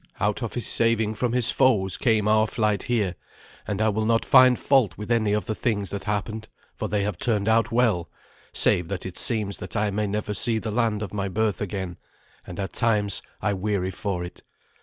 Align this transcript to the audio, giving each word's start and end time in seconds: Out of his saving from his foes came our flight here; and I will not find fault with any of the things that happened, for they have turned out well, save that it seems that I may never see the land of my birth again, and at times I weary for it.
Out 0.19 0.41
of 0.41 0.53
his 0.55 0.65
saving 0.65 1.13
from 1.13 1.33
his 1.33 1.51
foes 1.51 1.95
came 1.95 2.27
our 2.27 2.47
flight 2.47 2.81
here; 2.81 3.13
and 3.67 3.79
I 3.83 3.89
will 3.89 4.07
not 4.07 4.25
find 4.25 4.57
fault 4.57 4.97
with 4.97 5.11
any 5.11 5.31
of 5.31 5.45
the 5.45 5.53
things 5.53 5.91
that 5.91 6.05
happened, 6.05 6.49
for 6.75 6.87
they 6.87 7.03
have 7.03 7.19
turned 7.19 7.47
out 7.47 7.71
well, 7.71 8.09
save 8.51 8.87
that 8.87 9.05
it 9.05 9.15
seems 9.15 9.59
that 9.59 9.75
I 9.77 9.91
may 9.91 10.07
never 10.07 10.33
see 10.33 10.57
the 10.57 10.71
land 10.71 11.03
of 11.03 11.13
my 11.13 11.29
birth 11.29 11.61
again, 11.61 11.97
and 12.47 12.59
at 12.59 12.73
times 12.73 13.21
I 13.43 13.53
weary 13.53 13.91
for 13.91 14.23
it. 14.23 14.41